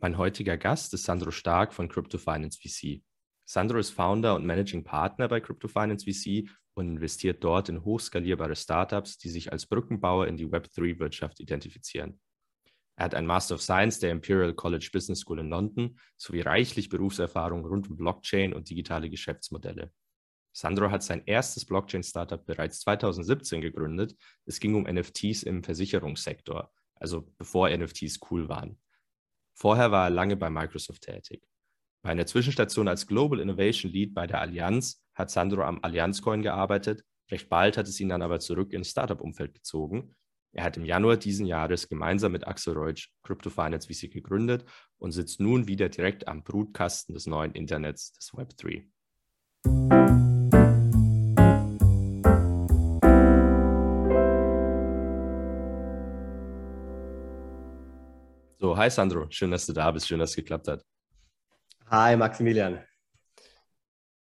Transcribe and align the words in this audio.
Mein 0.00 0.16
heutiger 0.16 0.56
Gast 0.56 0.94
ist 0.94 1.02
Sandro 1.02 1.32
Stark 1.32 1.74
von 1.74 1.88
Crypto 1.88 2.18
Finance 2.18 2.60
VC. 2.60 3.02
Sandro 3.44 3.78
ist 3.78 3.90
Founder 3.90 4.36
und 4.36 4.46
Managing 4.46 4.84
Partner 4.84 5.26
bei 5.26 5.40
Crypto 5.40 5.66
Finance 5.66 6.04
VC 6.04 6.48
und 6.74 6.88
investiert 6.88 7.42
dort 7.42 7.68
in 7.68 7.84
hochskalierbare 7.84 8.54
Startups, 8.54 9.18
die 9.18 9.28
sich 9.28 9.50
als 9.50 9.66
Brückenbauer 9.66 10.28
in 10.28 10.36
die 10.36 10.46
Web3-Wirtschaft 10.46 11.40
identifizieren. 11.40 12.20
Er 12.94 13.06
hat 13.06 13.16
einen 13.16 13.26
Master 13.26 13.56
of 13.56 13.62
Science 13.62 13.98
der 13.98 14.12
Imperial 14.12 14.54
College 14.54 14.88
Business 14.92 15.20
School 15.20 15.40
in 15.40 15.48
London 15.48 15.98
sowie 16.16 16.42
reichlich 16.42 16.88
Berufserfahrung 16.90 17.64
rund 17.66 17.90
um 17.90 17.96
Blockchain 17.96 18.54
und 18.54 18.70
digitale 18.70 19.10
Geschäftsmodelle. 19.10 19.90
Sandro 20.52 20.92
hat 20.92 21.02
sein 21.02 21.24
erstes 21.26 21.64
Blockchain-Startup 21.64 22.44
bereits 22.46 22.78
2017 22.80 23.60
gegründet. 23.60 24.14
Es 24.44 24.60
ging 24.60 24.76
um 24.76 24.84
NFTs 24.84 25.42
im 25.42 25.64
Versicherungssektor, 25.64 26.72
also 26.94 27.32
bevor 27.36 27.68
NFTs 27.68 28.20
cool 28.30 28.48
waren. 28.48 28.78
Vorher 29.58 29.90
war 29.90 30.06
er 30.06 30.10
lange 30.10 30.36
bei 30.36 30.50
Microsoft 30.50 31.02
tätig. 31.02 31.42
Bei 32.02 32.10
einer 32.10 32.26
Zwischenstation 32.26 32.86
als 32.86 33.08
Global 33.08 33.40
Innovation 33.40 33.90
Lead 33.90 34.14
bei 34.14 34.28
der 34.28 34.40
Allianz 34.40 35.02
hat 35.14 35.32
Sandro 35.32 35.62
am 35.62 35.80
Allianz-Coin 35.82 36.42
gearbeitet. 36.42 37.02
Recht 37.28 37.48
bald 37.48 37.76
hat 37.76 37.88
es 37.88 37.98
ihn 37.98 38.08
dann 38.08 38.22
aber 38.22 38.38
zurück 38.38 38.72
ins 38.72 38.90
Startup-Umfeld 38.90 39.54
gezogen. 39.54 40.14
Er 40.52 40.62
hat 40.62 40.76
im 40.76 40.84
Januar 40.84 41.16
diesen 41.16 41.44
Jahres 41.44 41.88
gemeinsam 41.88 42.32
mit 42.32 42.46
Axel 42.46 42.74
Reutsch 42.74 43.10
Crypto 43.24 43.50
Finance 43.50 43.92
VC 43.92 44.12
gegründet 44.12 44.64
und 44.98 45.10
sitzt 45.10 45.40
nun 45.40 45.66
wieder 45.66 45.88
direkt 45.88 46.28
am 46.28 46.44
Brutkasten 46.44 47.14
des 47.14 47.26
neuen 47.26 47.52
Internets, 47.52 48.12
des 48.12 48.30
Web3. 48.30 48.86
Hi 58.78 58.90
Sandro, 58.90 59.26
schön, 59.30 59.50
dass 59.50 59.66
du 59.66 59.72
da 59.72 59.90
bist, 59.90 60.06
schön, 60.06 60.20
dass 60.20 60.30
es 60.30 60.36
geklappt 60.36 60.68
hat. 60.68 60.84
Hi 61.90 62.16
Maximilian. 62.16 62.84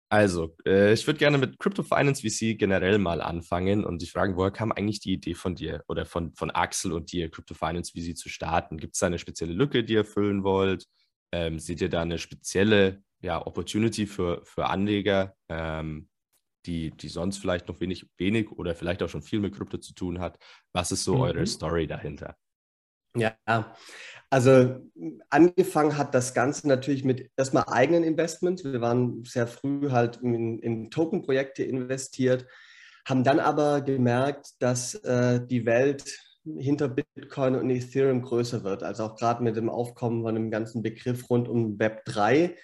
Also, 0.09 0.57
äh, 0.65 0.91
ich 0.91 1.05
würde 1.07 1.19
gerne 1.19 1.37
mit 1.37 1.57
Crypto 1.59 1.83
Finance 1.83 2.21
VC 2.21 2.57
generell 2.57 2.97
mal 2.97 3.21
anfangen 3.21 3.85
und 3.85 4.01
dich 4.01 4.11
fragen, 4.11 4.35
woher 4.35 4.51
kam 4.51 4.71
eigentlich 4.71 4.99
die 4.99 5.13
Idee 5.13 5.35
von 5.35 5.55
dir 5.55 5.83
oder 5.87 6.05
von, 6.05 6.33
von 6.33 6.51
Axel 6.51 6.91
und 6.91 7.11
dir, 7.13 7.29
Crypto 7.29 7.53
Finance 7.53 7.91
VC 7.93 8.17
zu 8.17 8.27
starten? 8.27 8.77
Gibt 8.77 8.95
es 8.95 8.99
da 8.99 9.07
eine 9.07 9.19
spezielle 9.19 9.53
Lücke, 9.53 9.83
die 9.83 9.93
ihr 9.93 10.03
füllen 10.03 10.43
wollt? 10.43 10.85
Ähm, 11.31 11.59
seht 11.59 11.79
ihr 11.79 11.87
da 11.87 12.01
eine 12.01 12.17
spezielle 12.17 13.03
ja, 13.21 13.45
Opportunity 13.45 14.05
für, 14.05 14.41
für 14.43 14.65
Anleger, 14.65 15.35
ähm, 15.49 16.09
die, 16.65 16.91
die 16.91 17.07
sonst 17.07 17.37
vielleicht 17.37 17.69
noch 17.69 17.79
wenig, 17.79 18.05
wenig 18.17 18.51
oder 18.51 18.75
vielleicht 18.75 19.03
auch 19.03 19.09
schon 19.09 19.21
viel 19.21 19.39
mit 19.39 19.55
Krypto 19.55 19.77
zu 19.77 19.93
tun 19.93 20.19
hat? 20.19 20.37
Was 20.73 20.91
ist 20.91 21.05
so 21.05 21.15
mhm. 21.15 21.21
eure 21.21 21.45
Story 21.45 21.87
dahinter? 21.87 22.35
Ja, 23.15 23.75
also 24.29 24.89
angefangen 25.29 25.97
hat 25.97 26.15
das 26.15 26.33
Ganze 26.33 26.67
natürlich 26.67 27.03
mit 27.03 27.29
erstmal 27.35 27.65
eigenen 27.67 28.03
Investments. 28.03 28.63
Wir 28.63 28.79
waren 28.79 29.25
sehr 29.25 29.47
früh 29.47 29.89
halt 29.89 30.17
in, 30.17 30.59
in 30.59 30.89
Token-Projekte 30.89 31.63
investiert, 31.63 32.47
haben 33.05 33.25
dann 33.25 33.39
aber 33.39 33.81
gemerkt, 33.81 34.51
dass 34.59 34.95
äh, 34.95 35.45
die 35.45 35.65
Welt 35.65 36.17
hinter 36.57 36.87
Bitcoin 36.87 37.55
und 37.55 37.69
Ethereum 37.69 38.21
größer 38.21 38.63
wird. 38.63 38.83
Also 38.83 39.03
auch 39.03 39.15
gerade 39.15 39.43
mit 39.43 39.57
dem 39.57 39.69
Aufkommen 39.69 40.23
von 40.23 40.33
dem 40.33 40.49
ganzen 40.49 40.81
Begriff 40.81 41.29
rund 41.29 41.47
um 41.47 41.77
Web 41.77 42.05
3 42.05 42.55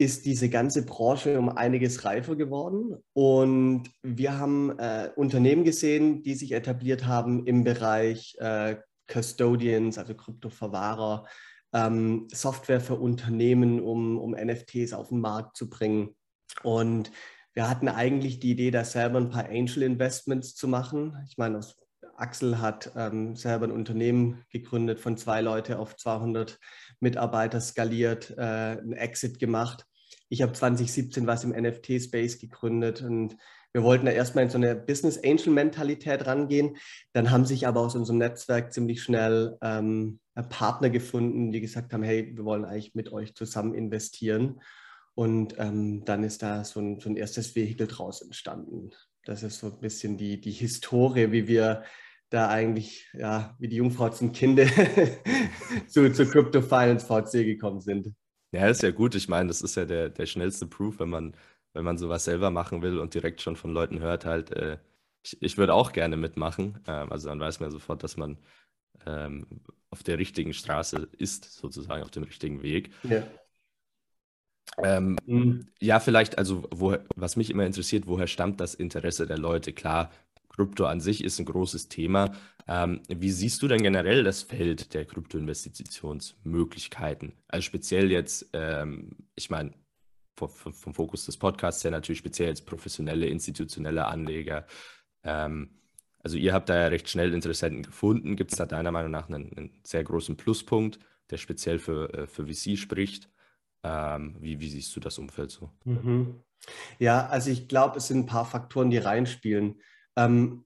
ist 0.00 0.26
diese 0.26 0.48
ganze 0.48 0.86
Branche 0.86 1.38
um 1.38 1.48
einiges 1.48 2.04
reifer 2.04 2.36
geworden. 2.36 3.02
Und 3.14 3.90
wir 4.02 4.38
haben 4.38 4.78
äh, 4.78 5.10
Unternehmen 5.16 5.64
gesehen, 5.64 6.22
die 6.22 6.36
sich 6.36 6.52
etabliert 6.52 7.06
haben 7.06 7.44
im 7.46 7.64
Bereich 7.64 8.36
äh, 8.38 8.76
Custodians, 9.08 9.98
also 9.98 10.14
Kryptoverwahrer, 10.14 11.26
ähm, 11.72 12.28
Software 12.32 12.80
für 12.80 12.94
Unternehmen, 12.94 13.80
um, 13.80 14.18
um 14.18 14.34
NFTs 14.34 14.92
auf 14.92 15.08
den 15.08 15.20
Markt 15.20 15.56
zu 15.56 15.68
bringen. 15.68 16.14
Und 16.62 17.10
wir 17.54 17.68
hatten 17.68 17.88
eigentlich 17.88 18.40
die 18.40 18.52
Idee, 18.52 18.70
da 18.70 18.84
selber 18.84 19.18
ein 19.18 19.30
paar 19.30 19.48
Angel 19.48 19.82
Investments 19.82 20.54
zu 20.54 20.68
machen. 20.68 21.16
Ich 21.28 21.36
meine, 21.36 21.60
Axel 22.16 22.60
hat 22.60 22.92
ähm, 22.96 23.36
selber 23.36 23.66
ein 23.66 23.72
Unternehmen 23.72 24.44
gegründet, 24.50 25.00
von 25.00 25.16
zwei 25.16 25.40
Leuten 25.40 25.74
auf 25.74 25.96
200 25.96 26.58
Mitarbeiter 27.00 27.60
skaliert, 27.60 28.34
äh, 28.36 28.42
einen 28.42 28.92
Exit 28.92 29.38
gemacht. 29.38 29.86
Ich 30.28 30.42
habe 30.42 30.52
2017 30.52 31.26
was 31.26 31.44
im 31.44 31.50
NFT-Space 31.50 32.38
gegründet 32.38 33.02
und 33.02 33.36
wir 33.72 33.82
wollten 33.82 34.06
da 34.06 34.12
erstmal 34.12 34.44
in 34.44 34.50
so 34.50 34.58
eine 34.58 34.74
Business 34.74 35.22
Angel 35.22 35.52
Mentalität 35.52 36.26
rangehen. 36.26 36.76
Dann 37.12 37.30
haben 37.30 37.44
sich 37.44 37.66
aber 37.66 37.80
aus 37.80 37.94
unserem 37.94 38.18
Netzwerk 38.18 38.72
ziemlich 38.72 39.02
schnell 39.02 39.56
ähm, 39.62 40.20
Partner 40.48 40.90
gefunden, 40.90 41.52
die 41.52 41.60
gesagt 41.60 41.92
haben, 41.92 42.02
hey, 42.02 42.32
wir 42.34 42.44
wollen 42.44 42.64
eigentlich 42.64 42.94
mit 42.94 43.12
euch 43.12 43.34
zusammen 43.34 43.74
investieren. 43.74 44.60
Und 45.14 45.56
ähm, 45.58 46.04
dann 46.04 46.22
ist 46.22 46.42
da 46.42 46.64
so 46.64 46.80
ein, 46.80 47.00
so 47.00 47.10
ein 47.10 47.16
erstes 47.16 47.54
Vehikel 47.56 47.86
draus 47.86 48.22
entstanden. 48.22 48.90
Das 49.24 49.42
ist 49.42 49.58
so 49.58 49.66
ein 49.66 49.80
bisschen 49.80 50.16
die, 50.16 50.40
die 50.40 50.52
Historie, 50.52 51.32
wie 51.32 51.48
wir 51.48 51.82
da 52.30 52.48
eigentlich, 52.48 53.08
ja, 53.14 53.56
wie 53.58 53.68
die 53.68 53.76
Jungfrau 53.76 54.10
zum 54.10 54.32
Kinde 54.32 54.66
zu, 55.88 56.12
zu 56.12 56.26
Crypto 56.26 56.62
Finance 56.62 57.06
VC 57.06 57.44
gekommen 57.44 57.80
sind. 57.80 58.14
Ja, 58.52 58.68
ist 58.68 58.82
ja 58.82 58.90
gut. 58.90 59.14
Ich 59.14 59.28
meine, 59.28 59.48
das 59.48 59.60
ist 59.60 59.76
ja 59.76 59.84
der, 59.84 60.08
der 60.08 60.26
schnellste 60.26 60.66
Proof, 60.66 61.00
wenn 61.00 61.10
man 61.10 61.34
wenn 61.72 61.84
man 61.84 61.98
sowas 61.98 62.24
selber 62.24 62.50
machen 62.50 62.82
will 62.82 62.98
und 62.98 63.14
direkt 63.14 63.40
schon 63.40 63.56
von 63.56 63.72
Leuten 63.72 64.00
hört, 64.00 64.24
halt, 64.24 64.50
äh, 64.52 64.78
ich, 65.22 65.40
ich 65.40 65.58
würde 65.58 65.74
auch 65.74 65.92
gerne 65.92 66.16
mitmachen. 66.16 66.80
Ähm, 66.86 67.12
also 67.12 67.28
dann 67.28 67.40
weiß 67.40 67.60
man 67.60 67.70
sofort, 67.70 68.02
dass 68.02 68.16
man 68.16 68.38
ähm, 69.06 69.46
auf 69.90 70.02
der 70.02 70.18
richtigen 70.18 70.52
Straße 70.52 71.08
ist, 71.18 71.52
sozusagen 71.52 72.02
auf 72.02 72.10
dem 72.10 72.24
richtigen 72.24 72.62
Weg. 72.62 72.90
Ja. 73.04 73.22
Ähm, 74.82 75.16
mhm. 75.26 75.66
Ja, 75.80 76.00
vielleicht, 76.00 76.38
also 76.38 76.64
wo, 76.70 76.96
was 77.16 77.36
mich 77.36 77.50
immer 77.50 77.66
interessiert, 77.66 78.06
woher 78.06 78.26
stammt 78.26 78.60
das 78.60 78.74
Interesse 78.74 79.26
der 79.26 79.38
Leute? 79.38 79.72
Klar, 79.72 80.10
Krypto 80.48 80.84
an 80.86 81.00
sich 81.00 81.24
ist 81.24 81.38
ein 81.38 81.46
großes 81.46 81.88
Thema. 81.88 82.32
Ähm, 82.66 83.00
wie 83.08 83.30
siehst 83.30 83.62
du 83.62 83.68
denn 83.68 83.82
generell 83.82 84.24
das 84.24 84.42
Feld 84.42 84.92
der 84.92 85.06
Kryptoinvestitionsmöglichkeiten? 85.06 87.32
Also 87.48 87.62
speziell 87.62 88.10
jetzt, 88.10 88.50
ähm, 88.52 89.16
ich 89.34 89.48
meine, 89.50 89.72
vom, 90.46 90.94
Fokus 90.94 91.26
des 91.26 91.36
Podcasts 91.36 91.82
her 91.82 91.90
natürlich 91.90 92.18
speziell 92.18 92.50
als 92.50 92.62
professionelle, 92.62 93.26
institutionelle 93.26 94.06
Anleger. 94.06 94.66
Ähm, 95.24 95.78
also 96.20 96.36
ihr 96.36 96.52
habt 96.52 96.68
da 96.68 96.76
ja 96.76 96.86
recht 96.88 97.08
schnell 97.08 97.34
Interessenten 97.34 97.82
gefunden. 97.82 98.36
Gibt 98.36 98.52
es 98.52 98.58
da 98.58 98.66
deiner 98.66 98.90
Meinung 98.90 99.10
nach 99.10 99.28
einen, 99.28 99.56
einen, 99.56 99.80
sehr 99.84 100.04
großen 100.04 100.36
Pluspunkt, 100.36 100.98
der 101.30 101.36
speziell 101.38 101.78
für, 101.78 102.12
äh, 102.14 102.26
für 102.26 102.46
VC 102.46 102.78
spricht? 102.78 103.30
Ähm, 103.82 104.36
wie, 104.40 104.60
wie, 104.60 104.68
siehst 104.68 104.94
du 104.96 105.00
das 105.00 105.18
Umfeld 105.18 105.50
so? 105.50 105.70
Mhm. 105.84 106.42
Ja, 106.98 107.26
also 107.26 107.50
ich 107.50 107.68
glaube, 107.68 107.98
es 107.98 108.08
sind 108.08 108.20
ein 108.20 108.26
paar 108.26 108.44
Faktoren, 108.44 108.90
die 108.90 108.98
reinspielen. 108.98 109.80
Ähm, 110.16 110.64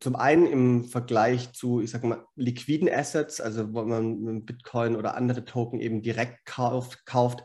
zum 0.00 0.16
einen 0.16 0.46
im 0.46 0.84
Vergleich 0.84 1.52
zu, 1.52 1.80
ich 1.80 1.90
sage 1.90 2.06
mal, 2.06 2.26
liquiden 2.34 2.88
Assets, 2.88 3.40
also 3.40 3.72
wo 3.72 3.82
man 3.84 4.44
Bitcoin 4.44 4.96
oder 4.96 5.16
andere 5.16 5.44
Token 5.44 5.80
eben 5.80 6.02
direkt 6.02 6.44
kauft, 6.44 7.06
kauft 7.06 7.44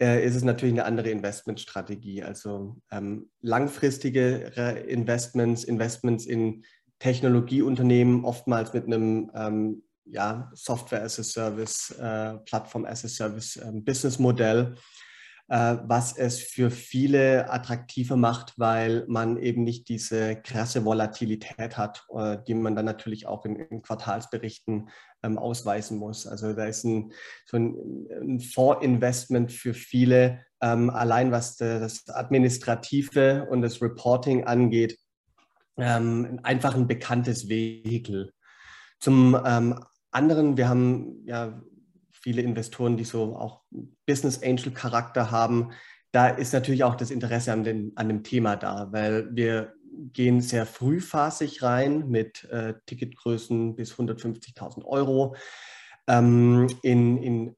äh, 0.00 0.24
ist 0.24 0.34
es 0.34 0.44
natürlich 0.44 0.74
eine 0.74 0.84
andere 0.84 1.10
Investmentstrategie. 1.10 2.22
Also 2.22 2.76
ähm, 2.90 3.30
langfristige 3.40 4.52
Investments, 4.86 5.64
Investments 5.64 6.26
in 6.26 6.64
Technologieunternehmen, 6.98 8.24
oftmals 8.24 8.72
mit 8.72 8.86
einem 8.86 9.30
ähm, 9.34 9.82
ja, 10.04 10.50
Software 10.54 11.02
as 11.02 11.18
a 11.18 11.22
Service, 11.22 11.90
äh, 11.90 12.38
Plattform 12.44 12.84
as 12.84 13.04
a 13.04 13.08
Service 13.08 13.56
äh, 13.56 13.70
Businessmodell 13.72 14.74
was 15.48 16.16
es 16.16 16.40
für 16.40 16.70
viele 16.70 17.50
attraktiver 17.50 18.16
macht, 18.16 18.58
weil 18.58 19.06
man 19.08 19.38
eben 19.38 19.64
nicht 19.64 19.88
diese 19.88 20.36
krasse 20.36 20.84
Volatilität 20.84 21.78
hat, 21.78 22.06
äh, 22.14 22.36
die 22.46 22.52
man 22.52 22.76
dann 22.76 22.84
natürlich 22.84 23.26
auch 23.26 23.46
in, 23.46 23.56
in 23.56 23.80
Quartalsberichten 23.80 24.90
ähm, 25.22 25.38
ausweisen 25.38 25.96
muss. 25.96 26.26
Also 26.26 26.52
da 26.52 26.66
ist 26.66 26.84
ein, 26.84 27.12
so 27.46 27.56
ein, 27.56 28.06
ein 28.20 28.40
Fondsinvestment 28.40 29.50
für 29.50 29.72
viele, 29.72 30.44
ähm, 30.60 30.90
allein 30.90 31.32
was 31.32 31.56
das 31.56 32.08
Administrative 32.10 33.46
und 33.50 33.62
das 33.62 33.80
Reporting 33.80 34.44
angeht, 34.44 34.98
ähm, 35.78 36.40
einfach 36.42 36.74
ein 36.74 36.88
bekanntes 36.88 37.48
Vehikel. 37.48 38.32
Zum 39.00 39.36
anderen, 40.10 40.56
wir 40.56 40.68
haben 40.68 41.24
ja 41.24 41.62
viele 42.20 42.42
Investoren, 42.42 42.96
die 42.96 43.04
so 43.04 43.36
auch 43.36 43.62
Business 44.06 44.42
Angel 44.42 44.72
Charakter 44.72 45.30
haben, 45.30 45.70
da 46.12 46.28
ist 46.28 46.52
natürlich 46.52 46.84
auch 46.84 46.94
das 46.94 47.10
Interesse 47.10 47.52
an, 47.52 47.64
den, 47.64 47.92
an 47.96 48.08
dem 48.08 48.22
Thema 48.22 48.56
da, 48.56 48.88
weil 48.90 49.28
wir 49.34 49.74
gehen 50.12 50.40
sehr 50.40 50.64
frühphasig 50.64 51.62
rein 51.62 52.08
mit 52.08 52.44
äh, 52.44 52.74
Ticketgrößen 52.86 53.74
bis 53.76 53.94
150.000 53.94 54.84
Euro 54.84 55.36
ähm, 56.06 56.66
in, 56.82 57.22
in 57.22 57.56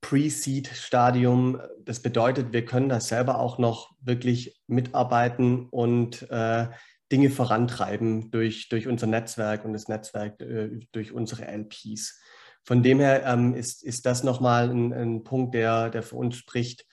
Pre-Seed-Stadium. 0.00 1.60
Das 1.84 2.00
bedeutet, 2.00 2.52
wir 2.52 2.64
können 2.64 2.88
da 2.88 3.00
selber 3.00 3.38
auch 3.38 3.58
noch 3.58 3.90
wirklich 4.00 4.60
mitarbeiten 4.66 5.68
und 5.70 6.30
äh, 6.30 6.68
Dinge 7.10 7.30
vorantreiben 7.30 8.30
durch, 8.30 8.68
durch 8.68 8.86
unser 8.86 9.06
Netzwerk 9.06 9.64
und 9.64 9.72
das 9.72 9.88
Netzwerk 9.88 10.40
äh, 10.40 10.70
durch 10.92 11.12
unsere 11.12 11.46
LPs. 11.46 12.20
Von 12.64 12.82
dem 12.82 13.00
her 13.00 13.24
ähm, 13.26 13.54
ist, 13.54 13.82
ist 13.82 14.06
das 14.06 14.22
nochmal 14.22 14.70
ein, 14.70 14.92
ein 14.92 15.24
Punkt, 15.24 15.54
der, 15.54 15.90
der 15.90 16.02
für 16.02 16.16
uns 16.16 16.36
spricht. 16.36 16.86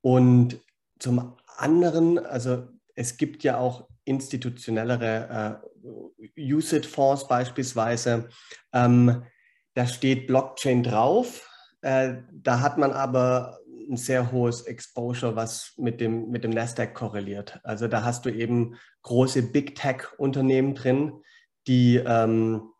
Und 0.00 0.60
zum 0.98 1.36
anderen, 1.56 2.18
also 2.18 2.68
es 2.94 3.16
gibt 3.16 3.44
ja 3.44 3.58
auch 3.58 3.88
institutionellere 4.04 5.60
äh, 6.36 6.54
USIT-Fonds 6.54 7.28
beispielsweise. 7.28 8.28
Ähm, 8.72 9.24
da 9.74 9.86
steht 9.86 10.26
Blockchain 10.26 10.82
drauf. 10.82 11.48
Äh, 11.82 12.14
da 12.32 12.60
hat 12.60 12.78
man 12.78 12.92
aber 12.92 13.58
ein 13.88 13.96
sehr 13.96 14.32
hohes 14.32 14.62
Exposure, 14.62 15.36
was 15.36 15.74
mit 15.76 16.00
dem, 16.00 16.30
mit 16.30 16.44
dem 16.44 16.50
Nasdaq 16.50 16.94
korreliert. 16.94 17.60
Also 17.62 17.86
da 17.86 18.02
hast 18.02 18.24
du 18.24 18.30
eben 18.30 18.76
große 19.02 19.42
Big 19.42 19.76
Tech-Unternehmen 19.76 20.74
drin, 20.74 21.12
die, 21.66 21.96
ähm, 22.04 22.70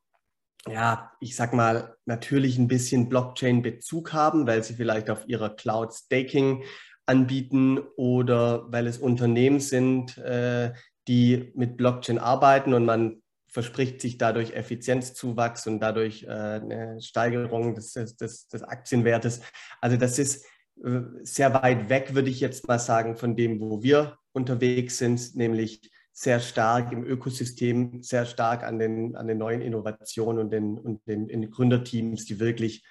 ja, 0.69 1.13
ich 1.21 1.37
sag 1.37 1.53
mal, 1.53 1.97
natürlich 2.05 2.59
ein 2.59 2.69
bisschen 2.69 3.09
Blockchain-Bezug 3.09 4.13
haben, 4.13 4.47
weil 4.47 4.63
sie 4.63 4.75
vielleicht 4.75 5.11
auf 5.11 5.29
ihrer 5.29 5.51
Cloud 5.51 5.93
Staking 5.93 6.65
anbieten 7.07 7.79
oder 7.97 8.71
weil 8.71 8.87
es 8.87 8.99
Unternehmen 8.99 9.61
sind, 9.61 10.19
äh, 10.19 10.73
die 11.09 11.53
mit 11.55 11.77
Blockchain 11.77 12.19
arbeiten 12.19 12.75
und 12.75 12.85
man 12.85 13.23
verspricht 13.47 14.01
sich 14.01 14.19
dadurch 14.19 14.53
Effizienzzuwachs 14.53 15.67
und 15.67 15.81
dadurch 15.81 16.25
äh, 16.25 16.27
eine 16.27 17.01
Steigerung 17.01 17.75
des, 17.75 17.93
des, 17.93 18.49
des, 18.49 18.63
Aktienwertes. 18.63 19.41
Also 19.81 19.97
das 19.97 20.19
ist 20.19 20.45
äh, 20.85 21.01
sehr 21.23 21.55
weit 21.55 21.89
weg, 21.89 22.15
würde 22.15 22.29
ich 22.29 22.41
jetzt 22.41 22.69
mal 22.69 22.79
sagen, 22.79 23.17
von 23.17 23.37
dem, 23.37 23.61
wo 23.61 23.83
wir 23.83 24.19
unterwegs 24.33 24.99
sind, 24.99 25.37
nämlich 25.37 25.91
sehr 26.19 26.41
stark 26.41 26.93
im 26.93 27.05
Ökosystem, 27.05 28.03
sehr 28.03 28.25
stark 28.25 28.63
an 28.63 28.79
den, 28.79 29.17
an 29.17 29.27
den 29.27 29.37
neuen 29.37 29.61
Innovationen 29.61 30.39
und 30.39 30.51
den, 30.51 30.79
und 30.79 31.07
den, 31.07 31.29
den 31.29 31.51
Gründerteams, 31.51 32.25
die 32.25 32.41
wirklich 32.41 32.87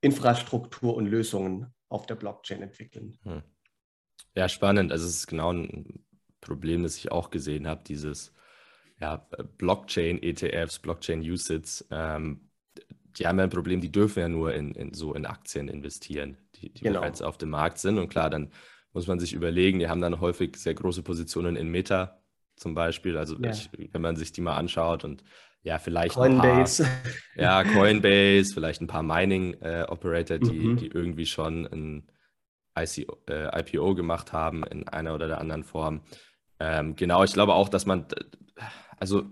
Infrastruktur 0.00 0.94
und 0.94 1.06
Lösungen 1.06 1.74
auf 1.88 2.06
der 2.06 2.14
Blockchain 2.14 2.62
entwickeln. 2.62 3.18
Hm. 3.24 3.42
Ja, 4.36 4.48
spannend. 4.48 4.92
Also 4.92 5.06
es 5.06 5.16
ist 5.16 5.26
genau 5.26 5.52
ein 5.52 6.04
Problem, 6.40 6.84
das 6.84 6.96
ich 6.96 7.10
auch 7.10 7.30
gesehen 7.30 7.66
habe, 7.66 7.82
dieses 7.82 8.32
ja, 9.00 9.28
Blockchain-ETFs, 9.56 10.78
Blockchain-USITs, 10.78 11.88
ähm, 11.90 12.48
die 13.18 13.26
haben 13.26 13.38
ja 13.38 13.44
ein 13.44 13.50
Problem, 13.50 13.80
die 13.80 13.90
dürfen 13.90 14.20
ja 14.20 14.28
nur 14.28 14.54
in, 14.54 14.76
in 14.76 14.94
so 14.94 15.14
in 15.14 15.26
Aktien 15.26 15.66
investieren, 15.66 16.36
die, 16.54 16.72
die 16.72 16.84
genau. 16.84 17.00
bereits 17.00 17.22
auf 17.22 17.38
dem 17.38 17.50
Markt 17.50 17.78
sind. 17.78 17.98
Und 17.98 18.08
klar, 18.08 18.30
dann 18.30 18.52
muss 18.92 19.08
man 19.08 19.18
sich 19.18 19.32
überlegen, 19.32 19.80
die 19.80 19.88
haben 19.88 20.00
dann 20.00 20.20
häufig 20.20 20.54
sehr 20.54 20.74
große 20.74 21.02
Positionen 21.02 21.56
in 21.56 21.66
Meta 21.66 22.17
zum 22.58 22.74
Beispiel. 22.74 23.16
Also 23.16 23.36
ja. 23.38 23.50
ich, 23.50 23.70
wenn 23.92 24.02
man 24.02 24.16
sich 24.16 24.32
die 24.32 24.40
mal 24.40 24.56
anschaut 24.56 25.04
und 25.04 25.24
ja, 25.62 25.78
vielleicht 25.78 26.14
Coinbase. 26.14 26.84
Paar, 26.84 26.92
ja, 27.36 27.64
Coinbase, 27.64 28.54
vielleicht 28.54 28.80
ein 28.80 28.86
paar 28.86 29.02
Mining-Operator, 29.02 30.36
äh, 30.36 30.40
die, 30.40 30.52
mhm. 30.52 30.76
die 30.76 30.86
irgendwie 30.86 31.26
schon 31.26 31.66
ein 31.66 32.10
ICO, 32.78 33.18
äh, 33.28 33.60
IPO 33.60 33.94
gemacht 33.94 34.32
haben 34.32 34.62
in 34.64 34.88
einer 34.88 35.14
oder 35.14 35.26
der 35.28 35.40
anderen 35.40 35.64
Form. 35.64 36.02
Ähm, 36.60 36.96
genau, 36.96 37.24
ich 37.24 37.32
glaube 37.32 37.54
auch, 37.54 37.68
dass 37.68 37.86
man, 37.86 38.06
also 38.98 39.26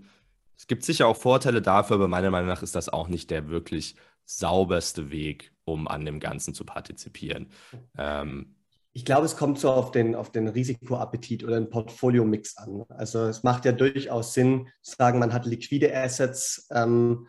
es 0.57 0.67
gibt 0.67 0.83
sicher 0.83 1.07
auch 1.07 1.17
Vorteile 1.17 1.61
dafür, 1.61 1.95
aber 1.95 2.07
meiner 2.07 2.31
Meinung 2.31 2.49
nach 2.49 2.63
ist 2.63 2.75
das 2.75 2.89
auch 2.89 3.07
nicht 3.07 3.31
der 3.31 3.47
wirklich 3.49 3.95
sauberste 4.25 5.09
Weg, 5.09 5.53
um 5.63 5.87
an 5.87 6.05
dem 6.05 6.19
Ganzen 6.19 6.53
zu 6.53 6.65
partizipieren. 6.65 7.49
Ähm, 7.97 8.56
ich 8.97 9.05
glaube, 9.05 9.27
es 9.27 9.37
kommt 9.37 9.59
so 9.59 9.69
auf 9.69 9.91
den, 9.91 10.15
auf 10.15 10.31
den 10.31 10.47
Risikoappetit 10.47 11.43
oder 11.43 11.59
den 11.59 11.69
Portfolio-Mix 11.69 12.57
an. 12.57 12.83
Also 12.89 13.25
es 13.25 13.43
macht 13.43 13.63
ja 13.65 13.71
durchaus 13.71 14.33
Sinn 14.33 14.69
zu 14.81 14.95
sagen, 14.97 15.19
man 15.19 15.33
hat 15.33 15.45
liquide 15.45 15.95
Assets 15.95 16.67
ähm, 16.71 17.27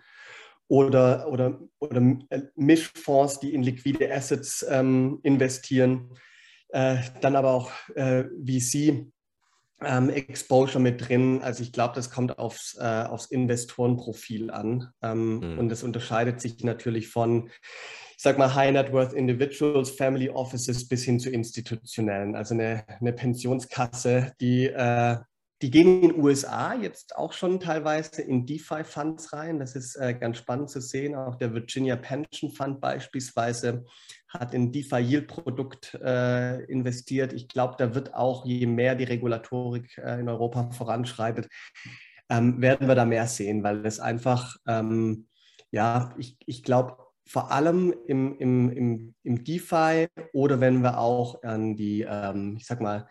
oder, 0.69 1.29
oder, 1.29 1.61
oder 1.79 2.01
äh, 2.31 2.41
Mischfonds, 2.57 3.41
die 3.41 3.53
in 3.53 3.63
liquide 3.63 4.11
Assets 4.11 4.65
ähm, 4.67 5.19
investieren. 5.23 6.15
Äh, 6.71 7.01
dann 7.21 7.37
aber 7.37 7.51
auch 7.51 7.71
äh, 7.97 8.25
VC 8.25 9.13
ähm, 9.85 10.11
Exposure 10.11 10.81
mit 10.81 11.09
drin. 11.09 11.41
Also 11.43 11.63
ich 11.63 11.73
glaube, 11.73 11.95
das 11.95 12.11
kommt 12.11 12.39
aufs, 12.39 12.77
äh, 12.79 13.05
aufs 13.09 13.27
Investorenprofil 13.27 14.51
an. 14.51 14.89
Ähm, 15.03 15.41
mhm. 15.41 15.59
Und 15.59 15.69
das 15.69 15.83
unterscheidet 15.83 16.41
sich 16.41 16.63
natürlich 16.65 17.09
von, 17.09 17.49
ich 17.49 18.23
sag 18.23 18.39
mal, 18.39 18.55
High 18.55 18.73
Net 18.73 18.93
Worth 18.93 19.13
Individuals, 19.13 19.91
Family 19.91 20.31
Offices 20.31 20.89
bis 20.89 21.05
hin 21.05 21.21
zu 21.21 21.31
institutionellen. 21.31 22.35
Also 22.35 22.55
eine, 22.55 22.85
eine 23.01 23.13
Pensionskasse, 23.13 24.33
die 24.41 24.67
äh, 24.67 25.19
die 25.61 25.71
gehen 25.73 26.03
in 26.03 26.11
den 26.11 26.23
USA 26.23 26.75
jetzt 26.75 27.17
auch 27.17 27.33
schon 27.33 27.59
teilweise 27.59 28.23
in 28.23 28.47
DeFi-Funds 28.47 29.33
rein. 29.33 29.59
Das 29.59 29.75
ist 29.75 29.97
äh, 29.97 30.15
ganz 30.15 30.39
spannend 30.39 30.71
zu 30.71 30.81
sehen. 30.81 31.17
Auch 31.17 31.35
der 31.35 31.53
Virginia 31.53 31.97
Pension 31.97 32.53
Fund 32.53 32.81
beispielsweise 32.81 33.85
hat 34.29 34.55
in 34.55 34.73
DeFi-Yield-Produkt 34.73 35.95
äh, 35.95 36.63
investiert. 36.65 37.33
Ich 37.33 37.49
glaube, 37.49 37.77
da 37.79 37.95
wird 37.95 38.15
auch, 38.15 38.45
je 38.45 38.67
mehr 38.67 38.95
die 38.95 39.05
Regulatorik 39.05 39.99
äh, 39.99 40.21
in 40.21 40.29
Europa 40.29 40.71
voranschreitet, 40.71 41.49
ähm, 42.29 42.61
werden 42.61 42.89
wir 42.89 42.95
da 42.95 43.05
mehr 43.05 43.27
sehen, 43.27 43.63
weil 43.63 43.85
es 43.87 44.01
einfach, 44.01 44.57
ähm, 44.67 45.27
ja, 45.71 46.15
ich, 46.19 46.37
ich 46.47 46.63
glaube, 46.63 46.97
vor 47.27 47.53
allem 47.53 47.95
im, 48.07 48.39
im, 48.39 48.71
im, 48.71 49.15
im 49.23 49.45
DeFi 49.45 50.09
oder 50.33 50.61
wenn 50.61 50.83
wir 50.83 50.99
auch 50.99 51.43
an 51.43 51.77
die, 51.77 52.07
ähm, 52.09 52.57
ich 52.59 52.67
sag 52.67 52.81
mal, 52.81 53.07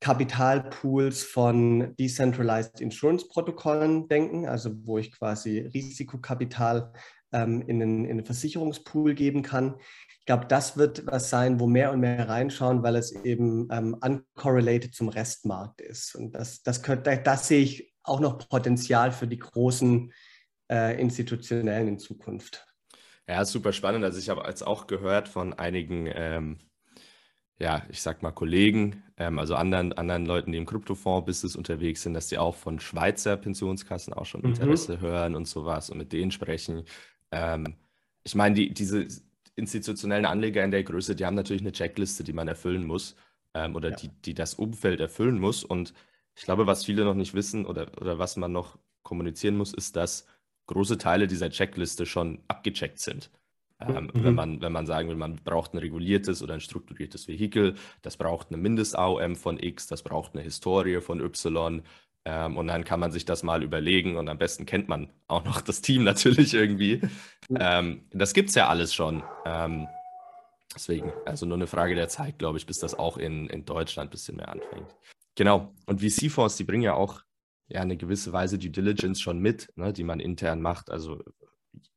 Kapitalpools 0.00 1.22
von 1.22 1.94
Decentralized 1.96 2.80
Insurance 2.80 3.28
Protokollen 3.28 4.08
denken, 4.08 4.48
also 4.48 4.70
wo 4.86 4.96
ich 4.96 5.12
quasi 5.12 5.58
Risikokapital 5.58 6.90
ähm, 7.32 7.62
in, 7.62 7.82
einen, 7.82 8.04
in 8.04 8.10
einen 8.12 8.24
Versicherungspool 8.24 9.14
geben 9.14 9.42
kann. 9.42 9.76
Ich 10.18 10.26
glaube, 10.26 10.46
das 10.46 10.76
wird 10.76 11.06
was 11.06 11.30
sein, 11.30 11.60
wo 11.60 11.66
mehr 11.66 11.92
und 11.92 12.00
mehr 12.00 12.28
reinschauen, 12.28 12.82
weil 12.82 12.96
es 12.96 13.12
eben 13.12 13.68
ähm, 13.70 13.96
uncorrelated 14.00 14.94
zum 14.94 15.08
Restmarkt 15.08 15.80
ist. 15.80 16.14
Und 16.14 16.34
das, 16.34 16.62
das, 16.62 16.82
könnte, 16.82 17.20
das 17.22 17.48
sehe 17.48 17.62
ich 17.62 17.92
auch 18.02 18.20
noch 18.20 18.48
Potenzial 18.48 19.12
für 19.12 19.26
die 19.26 19.38
großen 19.38 20.12
äh, 20.70 21.00
Institutionellen 21.00 21.88
in 21.88 21.98
Zukunft. 21.98 22.66
Ja, 23.28 23.44
super 23.44 23.72
spannend. 23.72 24.04
Also 24.04 24.18
ich 24.18 24.28
habe 24.28 24.42
jetzt 24.46 24.66
auch 24.66 24.86
gehört 24.86 25.28
von 25.28 25.52
einigen 25.52 26.08
ähm, 26.12 26.58
ja, 27.60 27.82
ich 27.90 28.00
sag 28.00 28.22
mal, 28.22 28.32
Kollegen, 28.32 29.04
ähm, 29.18 29.38
also 29.38 29.54
anderen, 29.54 29.92
anderen 29.92 30.24
Leuten, 30.24 30.50
die 30.50 30.58
im 30.58 30.64
Kryptofonds-Business 30.64 31.56
unterwegs 31.56 32.02
sind, 32.02 32.14
dass 32.14 32.30
sie 32.30 32.38
auch 32.38 32.56
von 32.56 32.80
Schweizer 32.80 33.36
Pensionskassen 33.36 34.14
auch 34.14 34.24
schon 34.24 34.40
mhm. 34.40 34.48
Interesse 34.48 35.00
hören 35.00 35.36
und 35.36 35.46
sowas 35.46 35.90
und 35.90 35.98
mit 35.98 36.12
denen 36.12 36.30
sprechen. 36.30 36.84
Ähm, 37.30 37.76
ich 38.22 38.34
meine, 38.34 38.54
die, 38.54 38.72
diese 38.72 39.06
institutionellen 39.56 40.26
Anleger 40.26 40.64
in 40.64 40.70
der 40.70 40.82
Größe, 40.82 41.14
die 41.14 41.26
haben 41.26 41.34
natürlich 41.34 41.62
eine 41.62 41.72
Checkliste, 41.72 42.24
die 42.24 42.32
man 42.32 42.48
erfüllen 42.48 42.86
muss 42.86 43.16
ähm, 43.54 43.76
oder 43.76 43.90
ja. 43.90 43.96
die, 43.96 44.08
die 44.08 44.34
das 44.34 44.54
Umfeld 44.54 45.00
erfüllen 45.00 45.38
muss. 45.38 45.64
Und 45.64 45.94
ich 46.34 46.44
glaube, 46.44 46.66
was 46.66 46.84
viele 46.84 47.04
noch 47.04 47.14
nicht 47.14 47.34
wissen 47.34 47.66
oder, 47.66 47.90
oder 48.00 48.18
was 48.18 48.36
man 48.36 48.52
noch 48.52 48.78
kommunizieren 49.02 49.56
muss, 49.56 49.74
ist, 49.74 49.96
dass 49.96 50.26
große 50.66 50.98
Teile 50.98 51.26
dieser 51.26 51.50
Checkliste 51.50 52.06
schon 52.06 52.40
abgecheckt 52.48 52.98
sind. 52.98 53.30
Ähm, 53.80 54.10
mhm. 54.12 54.24
wenn, 54.24 54.34
man, 54.34 54.60
wenn 54.60 54.72
man 54.72 54.86
sagen 54.86 55.08
will, 55.08 55.16
man 55.16 55.36
braucht 55.36 55.72
ein 55.72 55.78
reguliertes 55.78 56.42
oder 56.42 56.54
ein 56.54 56.60
strukturiertes 56.60 57.28
Vehikel, 57.28 57.74
das 58.02 58.16
braucht 58.16 58.48
eine 58.48 58.58
Mindest-AOM 58.58 59.36
von 59.36 59.58
X, 59.58 59.86
das 59.86 60.02
braucht 60.02 60.34
eine 60.34 60.42
Historie 60.42 61.00
von 61.00 61.20
Y. 61.20 61.82
Ähm, 62.24 62.56
und 62.56 62.66
dann 62.66 62.84
kann 62.84 63.00
man 63.00 63.12
sich 63.12 63.24
das 63.24 63.42
mal 63.42 63.62
überlegen 63.62 64.16
und 64.16 64.28
am 64.28 64.38
besten 64.38 64.66
kennt 64.66 64.88
man 64.88 65.10
auch 65.26 65.44
noch 65.44 65.60
das 65.60 65.80
Team 65.80 66.04
natürlich 66.04 66.54
irgendwie. 66.54 67.00
Ähm, 67.58 68.06
das 68.10 68.34
gibt 68.34 68.50
es 68.50 68.54
ja 68.54 68.68
alles 68.68 68.94
schon. 68.94 69.22
Ähm, 69.46 69.88
deswegen, 70.74 71.12
also 71.24 71.46
nur 71.46 71.56
eine 71.56 71.66
Frage 71.66 71.94
der 71.94 72.08
Zeit, 72.08 72.38
glaube 72.38 72.58
ich, 72.58 72.66
bis 72.66 72.78
das 72.78 72.94
auch 72.94 73.16
in, 73.16 73.48
in 73.48 73.64
Deutschland 73.64 74.08
ein 74.08 74.12
bisschen 74.12 74.36
mehr 74.36 74.48
anfängt. 74.48 74.94
Genau. 75.34 75.72
Und 75.86 76.00
VC-Fonds, 76.00 76.56
die 76.56 76.64
bringen 76.64 76.82
ja 76.82 76.94
auch 76.94 77.22
ja, 77.68 77.80
eine 77.80 77.96
gewisse 77.96 78.32
Weise 78.32 78.58
Due 78.58 78.70
Diligence 78.70 79.20
schon 79.20 79.38
mit, 79.38 79.70
ne, 79.76 79.92
die 79.92 80.04
man 80.04 80.20
intern 80.20 80.60
macht. 80.60 80.90
Also 80.90 81.22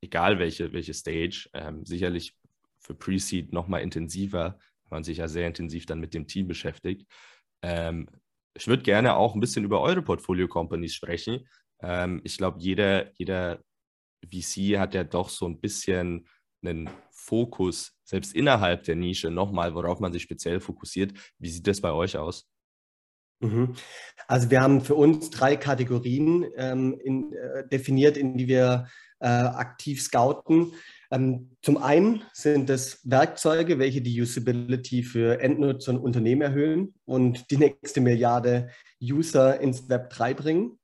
egal 0.00 0.38
welche, 0.38 0.72
welche 0.72 0.94
Stage, 0.94 1.48
ähm, 1.52 1.84
sicherlich 1.84 2.34
für 2.78 2.94
Pre-Seed 2.94 3.52
nochmal 3.52 3.82
intensiver, 3.82 4.58
weil 4.84 4.96
man 4.98 5.04
sich 5.04 5.18
ja 5.18 5.28
sehr 5.28 5.46
intensiv 5.46 5.84
dann 5.86 6.00
mit 6.00 6.14
dem 6.14 6.26
Team 6.26 6.46
beschäftigt. 6.46 7.06
Ähm, 7.62 8.08
ich 8.54 8.66
würde 8.66 8.82
gerne 8.82 9.16
auch 9.16 9.34
ein 9.34 9.40
bisschen 9.40 9.64
über 9.64 9.80
eure 9.80 10.02
Portfolio-Companies 10.02 10.94
sprechen. 10.94 11.48
Ähm, 11.80 12.20
ich 12.24 12.38
glaube, 12.38 12.58
jeder, 12.60 13.12
jeder 13.18 13.60
VC 14.24 14.78
hat 14.78 14.94
ja 14.94 15.04
doch 15.04 15.28
so 15.28 15.46
ein 15.46 15.60
bisschen 15.60 16.26
einen 16.62 16.88
Fokus, 17.10 17.96
selbst 18.04 18.34
innerhalb 18.34 18.84
der 18.84 18.96
Nische 18.96 19.30
nochmal, 19.30 19.74
worauf 19.74 20.00
man 20.00 20.12
sich 20.12 20.22
speziell 20.22 20.60
fokussiert. 20.60 21.12
Wie 21.38 21.50
sieht 21.50 21.66
das 21.66 21.80
bei 21.80 21.92
euch 21.92 22.16
aus? 22.16 22.48
Mhm. 23.44 23.74
Also 24.26 24.50
wir 24.50 24.60
haben 24.60 24.80
für 24.80 24.94
uns 24.94 25.30
drei 25.30 25.56
Kategorien 25.56 26.46
ähm, 26.56 26.98
in, 27.02 27.32
äh, 27.32 27.68
definiert, 27.68 28.16
in 28.16 28.36
die 28.36 28.48
wir 28.48 28.86
äh, 29.20 29.26
aktiv 29.26 30.02
scouten. 30.02 30.72
Ähm, 31.10 31.56
zum 31.62 31.76
einen 31.76 32.22
sind 32.32 32.70
es 32.70 33.00
Werkzeuge, 33.04 33.78
welche 33.78 34.00
die 34.00 34.20
Usability 34.20 35.02
für 35.02 35.40
Endnutzer 35.40 35.92
und 35.92 35.98
Unternehmen 35.98 36.42
erhöhen 36.42 36.94
und 37.04 37.50
die 37.50 37.56
nächste 37.56 38.00
Milliarde 38.00 38.70
User 39.00 39.60
ins 39.60 39.88
Web 39.88 40.10
3 40.10 40.34
bringen. 40.34 40.78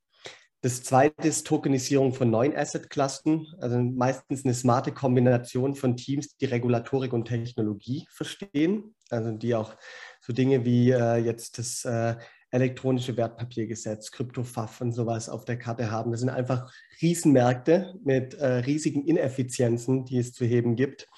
Das 0.62 0.82
zweite 0.82 1.26
ist 1.26 1.46
Tokenisierung 1.46 2.12
von 2.12 2.30
neuen 2.30 2.54
Asset-Klassen, 2.54 3.46
also 3.60 3.78
meistens 3.78 4.44
eine 4.44 4.52
smarte 4.52 4.92
Kombination 4.92 5.74
von 5.74 5.96
Teams, 5.96 6.36
die 6.36 6.44
Regulatorik 6.44 7.14
und 7.14 7.24
Technologie 7.24 8.06
verstehen, 8.10 8.94
also 9.08 9.32
die 9.32 9.54
auch 9.54 9.74
so 10.20 10.34
Dinge 10.34 10.66
wie 10.66 10.90
äh, 10.90 11.16
jetzt 11.16 11.58
das 11.58 11.86
äh, 11.86 12.16
elektronische 12.50 13.16
Wertpapiergesetz, 13.16 14.10
Kryptofaf 14.10 14.80
und 14.80 14.92
sowas 14.92 15.28
auf 15.28 15.44
der 15.44 15.58
Karte 15.58 15.90
haben. 15.90 16.10
Das 16.10 16.20
sind 16.20 16.30
einfach 16.30 16.72
Riesenmärkte 17.00 17.94
mit 18.04 18.34
äh, 18.34 18.46
riesigen 18.46 19.06
Ineffizienzen, 19.06 20.04
die 20.04 20.18
es 20.18 20.32
zu 20.32 20.44
heben 20.44 20.76
gibt. 20.76 21.08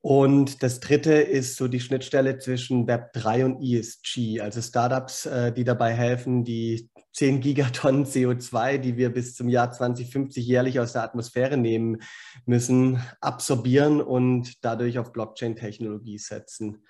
Und 0.00 0.62
das 0.62 0.78
dritte 0.78 1.14
ist 1.14 1.56
so 1.56 1.66
die 1.66 1.80
Schnittstelle 1.80 2.38
zwischen 2.38 2.86
Web 2.86 3.12
3 3.14 3.44
und 3.44 3.60
ESG, 3.60 4.40
also 4.40 4.62
Startups, 4.62 5.26
äh, 5.26 5.52
die 5.52 5.64
dabei 5.64 5.92
helfen, 5.94 6.44
die 6.44 6.90
10 7.14 7.40
Gigatonnen 7.40 8.04
CO2, 8.04 8.78
die 8.78 8.96
wir 8.96 9.12
bis 9.12 9.34
zum 9.34 9.48
Jahr 9.48 9.72
2050 9.72 10.46
jährlich 10.46 10.78
aus 10.78 10.92
der 10.92 11.02
Atmosphäre 11.02 11.56
nehmen 11.56 12.02
müssen, 12.44 13.02
absorbieren 13.20 14.00
und 14.00 14.64
dadurch 14.64 14.98
auf 14.98 15.12
Blockchain-Technologie 15.12 16.18
setzen. 16.18 16.84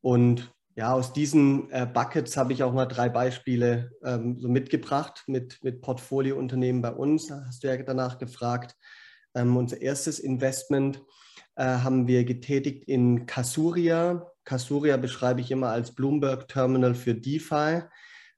Und 0.00 0.52
ja, 0.74 0.92
aus 0.92 1.12
diesen 1.12 1.70
äh, 1.70 1.86
Buckets 1.86 2.36
habe 2.36 2.52
ich 2.52 2.62
auch 2.62 2.72
mal 2.72 2.86
drei 2.86 3.08
Beispiele 3.08 3.92
ähm, 4.04 4.38
so 4.40 4.48
mitgebracht 4.48 5.24
mit, 5.26 5.62
mit 5.62 5.82
Portfoliounternehmen 5.82 6.80
bei 6.80 6.92
uns. 6.92 7.30
Hast 7.30 7.62
du 7.62 7.68
ja 7.68 7.76
danach 7.82 8.18
gefragt. 8.18 8.74
Ähm, 9.34 9.56
unser 9.56 9.82
erstes 9.82 10.18
Investment 10.18 11.02
äh, 11.56 11.64
haben 11.64 12.06
wir 12.06 12.24
getätigt 12.24 12.84
in 12.84 13.26
Casuria. 13.26 14.26
Casuria 14.44 14.96
beschreibe 14.96 15.42
ich 15.42 15.50
immer 15.50 15.68
als 15.68 15.94
Bloomberg 15.94 16.48
Terminal 16.48 16.94
für 16.94 17.14
DeFi. 17.14 17.82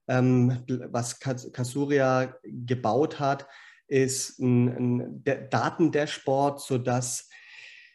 Ähm, 0.07 0.63
was 0.91 1.19
Casuria 1.19 2.35
gebaut 2.43 3.19
hat, 3.19 3.47
ist 3.87 4.39
ein, 4.39 4.67
ein 4.67 5.23
Datendashboard, 5.23 6.59
sodass 6.59 7.29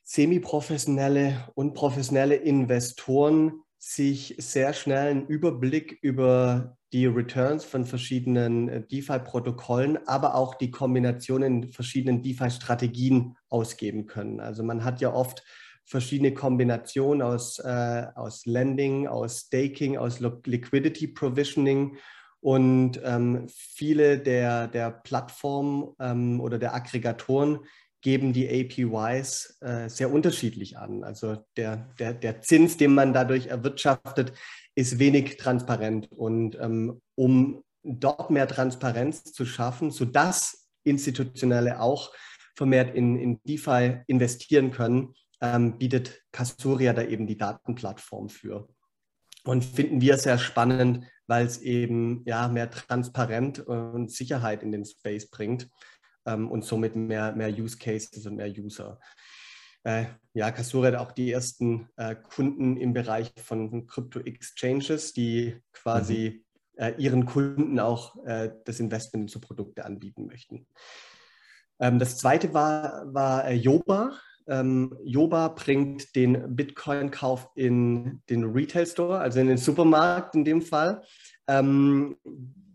semiprofessionelle 0.03 1.49
und 1.55 1.75
professionelle 1.75 2.37
Investoren 2.37 3.63
sich 3.83 4.37
sehr 4.39 4.75
schnell 4.75 5.11
einen 5.11 5.27
Überblick 5.27 5.99
über 6.03 6.77
die 6.93 7.07
Returns 7.07 7.65
von 7.65 7.87
verschiedenen 7.87 8.69
äh, 8.69 8.87
DeFi-Protokollen, 8.87 10.07
aber 10.07 10.35
auch 10.35 10.55
die 10.55 10.71
Kombinationen 10.71 11.73
verschiedenen 11.73 12.23
DeFi-Strategien 12.23 13.37
ausgeben 13.49 14.07
können. 14.07 14.39
Also 14.39 14.63
man 14.63 14.85
hat 14.85 15.01
ja 15.01 15.15
oft 15.15 15.43
verschiedene 15.87 16.35
Kombinationen 16.35 17.23
aus, 17.23 17.59
äh, 17.59 18.07
aus 18.15 18.45
Lending, 18.45 19.09
aus 19.09 19.47
Staking, 19.47 19.97
aus 19.97 20.21
Liquidity 20.21 21.09
Provisioning 21.09 21.97
und 22.41 23.01
ähm, 23.03 23.47
viele 23.49 24.19
der, 24.19 24.69
der 24.69 24.91
Plattformen 24.91 25.95
ähm, 25.99 26.41
oder 26.41 26.59
der 26.59 26.75
Aggregatoren 26.75 27.61
geben 28.03 28.33
die 28.33 28.49
APYs 28.49 29.59
äh, 29.61 29.89
sehr 29.89 30.13
unterschiedlich 30.13 30.79
an. 30.79 31.05
Also 31.05 31.45
der, 31.57 31.89
der, 31.99 32.15
der 32.15 32.41
Zins, 32.41 32.77
den 32.77 32.95
man 32.95 33.13
dadurch 33.13 33.47
erwirtschaftet, 33.47 34.33
ist 34.75 34.99
wenig 34.99 35.37
transparent. 35.37 36.11
Und 36.11 36.57
ähm, 36.61 37.01
um 37.15 37.63
dort 37.83 38.31
mehr 38.31 38.49
Transparenz 38.49 39.25
zu 39.25 39.45
schaffen, 39.45 39.91
sodass 39.91 40.69
Institutionelle 40.85 41.81
auch 41.81 42.13
vermehrt 42.57 42.95
in, 42.95 43.17
in 43.17 43.41
DeFi 43.45 44.03
investieren 44.07 44.71
können, 44.71 45.15
ähm, 45.41 45.79
bietet 45.79 46.23
Castoria 46.33 46.93
da 46.93 47.03
eben 47.03 47.27
die 47.27 47.39
Datenplattform 47.39 48.29
für. 48.29 48.69
Und 49.45 49.65
finden 49.65 50.01
wir 50.01 50.19
sehr 50.19 50.39
spannend, 50.39 51.07
weil 51.27 51.47
es 51.47 51.63
eben 51.63 52.23
ja, 52.27 52.49
mehr 52.49 52.71
Transparenz 52.71 53.59
und 53.59 54.11
Sicherheit 54.11 54.63
in 54.63 54.73
den 54.73 54.85
Space 54.85 55.31
bringt 55.31 55.69
ähm, 56.31 56.51
und 56.51 56.65
somit 56.65 56.97
mehr, 56.97 57.33
mehr 57.35 57.51
Use 57.51 57.79
Cases 57.79 58.27
und 58.27 58.37
mehr 58.37 58.51
User. 58.51 58.99
Äh, 59.83 60.07
ja, 60.35 60.51
Kasura 60.51 60.89
hat 60.89 60.97
auch 60.97 61.13
die 61.13 61.33
ersten 61.33 61.89
äh, 61.97 62.15
Kunden 62.15 62.77
im 62.77 62.93
Bereich 62.93 63.33
von 63.37 63.87
Crypto-Exchanges, 63.87 65.13
die 65.15 65.57
quasi 65.73 66.45
mhm. 66.77 66.83
äh, 66.83 66.95
ihren 66.99 67.25
Kunden 67.25 67.81
auch 67.81 68.23
äh, 68.25 68.51
das 68.65 68.81
Investment 68.81 69.25
in 69.25 69.29
so 69.29 69.41
Produkte 69.41 69.85
anbieten 69.85 70.27
möchten. 70.27 70.67
Ähm, 71.79 71.99
das 71.99 72.19
zweite 72.19 72.53
war, 72.53 73.13
war 73.13 73.47
äh, 73.47 73.55
Yoba. 73.55 74.13
Ähm, 74.47 74.97
Yoba 75.03 75.49
bringt 75.49 76.15
den 76.15 76.57
Bitcoin-Kauf 76.57 77.49
in 77.55 78.23
den 78.29 78.45
Retail 78.45 78.87
Store, 78.87 79.19
also 79.19 79.41
in 79.41 79.47
den 79.47 79.59
Supermarkt 79.59 80.35
in 80.35 80.45
dem 80.45 80.61
Fall. 80.61 81.03
Ähm, 81.47 82.17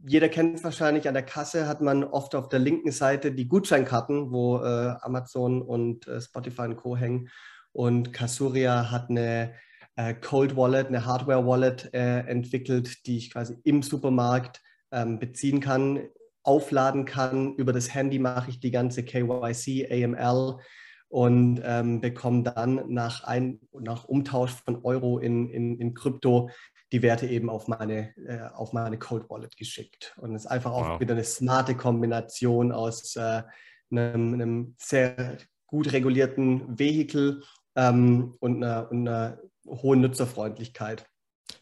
jeder 0.07 0.29
kennt 0.29 0.55
es 0.55 0.63
wahrscheinlich, 0.63 1.07
an 1.07 1.13
der 1.15 1.23
Kasse 1.23 1.67
hat 1.67 1.81
man 1.81 2.03
oft 2.03 2.35
auf 2.35 2.47
der 2.47 2.59
linken 2.59 2.91
Seite 2.91 3.31
die 3.31 3.47
Gutscheinkarten, 3.47 4.31
wo 4.31 4.57
äh, 4.57 4.95
Amazon 5.01 5.61
und 5.61 6.07
äh, 6.07 6.21
Spotify 6.21 6.63
und 6.63 6.75
Co. 6.77 6.95
hängen. 6.95 7.29
Und 7.71 8.13
Kasuria 8.13 8.91
hat 8.91 9.09
eine 9.09 9.53
äh, 9.95 10.13
Cold 10.13 10.55
Wallet, 10.55 10.87
eine 10.87 11.05
Hardware 11.05 11.45
Wallet 11.45 11.93
äh, 11.93 12.19
entwickelt, 12.19 13.05
die 13.07 13.17
ich 13.17 13.31
quasi 13.31 13.57
im 13.63 13.81
Supermarkt 13.81 14.61
ähm, 14.91 15.19
beziehen 15.19 15.59
kann, 15.59 16.07
aufladen 16.43 17.05
kann. 17.05 17.55
Über 17.55 17.73
das 17.73 17.93
Handy 17.93 18.19
mache 18.19 18.51
ich 18.51 18.59
die 18.59 18.71
ganze 18.71 19.03
KYC, 19.03 19.87
AML 19.91 20.59
und 21.07 21.61
ähm, 21.63 22.01
bekomme 22.01 22.43
dann 22.43 22.83
nach, 22.89 23.23
ein, 23.23 23.59
nach 23.71 24.05
Umtausch 24.05 24.51
von 24.51 24.83
Euro 24.83 25.17
in, 25.17 25.49
in, 25.49 25.79
in 25.79 25.93
Krypto 25.93 26.49
die 26.95 27.01
Werte 27.01 27.27
eben 27.27 27.49
auf 27.49 27.67
meine, 27.67 28.15
äh, 28.25 28.47
auf 28.53 28.71
meine 28.71 28.97
Cold 28.97 29.29
Wallet 29.29 29.57
geschickt. 29.57 30.15
Und 30.17 30.33
es 30.33 30.45
ist 30.45 30.47
einfach 30.47 30.71
auch 30.71 30.91
wow. 30.91 30.99
wieder 31.01 31.13
eine 31.13 31.25
smarte 31.25 31.75
Kombination 31.75 32.71
aus 32.71 33.17
äh, 33.17 33.43
einem, 33.91 34.33
einem, 34.33 34.75
sehr 34.79 35.37
gut 35.67 35.91
regulierten 35.91 36.79
Vehikel 36.79 37.43
ähm, 37.75 38.33
und, 38.39 38.63
einer, 38.63 38.89
und, 38.89 39.09
einer, 39.09 39.37
hohen 39.67 39.99
Nutzerfreundlichkeit. 39.99 41.05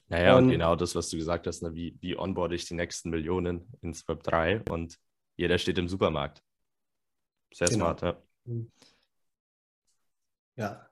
Naja, 0.07 0.37
und, 0.37 0.43
und, 0.43 0.51
genau 0.51 0.75
das, 0.75 0.93
was 0.93 1.09
du 1.09 1.17
gesagt 1.17 1.47
hast, 1.47 1.63
ne? 1.63 1.73
wie, 1.73 1.97
wie 1.99 2.15
onboarde 2.15 2.53
ich 2.53 2.65
die 2.65 2.75
nächsten 2.75 3.09
Millionen 3.09 3.73
ins 3.81 4.07
Web 4.07 4.21
3 4.21 4.61
und 4.69 4.99
jeder 5.35 5.57
steht 5.57 5.79
im 5.79 5.87
Supermarkt. 5.87 6.43
Sehr 7.51 7.69
genau. 7.69 7.85
smart, 7.85 8.01
ja. 8.03 8.17
Ja, 10.55 10.87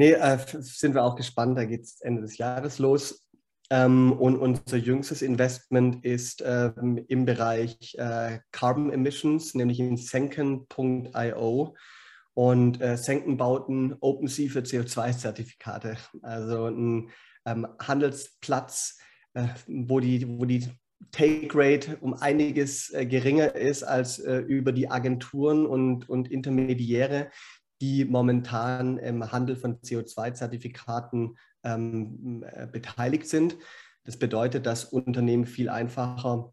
Nee, 0.00 0.12
äh, 0.12 0.38
sind 0.60 0.94
wir 0.94 1.04
auch 1.04 1.14
gespannt. 1.14 1.58
Da 1.58 1.66
geht 1.66 1.82
es 1.82 2.00
Ende 2.00 2.22
des 2.22 2.38
Jahres 2.38 2.78
los. 2.78 3.28
Ähm, 3.70 4.12
und 4.12 4.36
unser 4.36 4.76
jüngstes 4.76 5.22
Investment 5.22 6.04
ist 6.04 6.42
ähm, 6.44 7.04
im 7.06 7.24
Bereich 7.24 7.94
äh, 7.98 8.40
Carbon 8.50 8.92
Emissions, 8.92 9.54
nämlich 9.54 9.78
in 9.78 9.96
Senken.io. 9.96 11.76
Und 12.34 12.80
äh, 12.80 12.96
Senken 12.96 13.36
baut 13.36 13.68
ein 13.68 13.96
OpenSea 14.00 14.50
für 14.50 14.60
CO2-Zertifikate, 14.60 15.96
also 16.22 16.66
ein 16.66 17.10
ähm, 17.44 17.66
Handelsplatz, 17.80 18.98
äh, 19.34 19.46
wo 19.66 20.00
die, 20.00 20.26
wo 20.26 20.44
die 20.44 20.68
Take 21.12 21.48
Rate 21.54 21.96
um 22.00 22.14
einiges 22.14 22.92
äh, 22.92 23.06
geringer 23.06 23.54
ist 23.54 23.82
als 23.82 24.18
äh, 24.18 24.38
über 24.38 24.72
die 24.72 24.90
Agenturen 24.90 25.66
und, 25.66 26.08
und 26.08 26.30
Intermediäre, 26.30 27.30
die 27.80 28.04
momentan 28.04 28.98
im 28.98 29.30
Handel 29.32 29.56
von 29.56 29.80
CO2-Zertifikaten 29.80 31.36
ähm, 31.64 32.44
äh, 32.46 32.66
beteiligt 32.66 33.26
sind. 33.26 33.56
Das 34.04 34.16
bedeutet, 34.16 34.66
dass 34.66 34.84
Unternehmen 34.84 35.46
viel 35.46 35.68
einfacher 35.68 36.52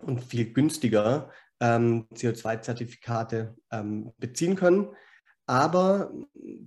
und 0.00 0.22
viel 0.22 0.52
günstiger 0.52 1.30
ähm, 1.60 2.06
CO2-Zertifikate 2.14 3.56
ähm, 3.70 4.12
beziehen 4.18 4.56
können. 4.56 4.88
Aber 5.46 6.12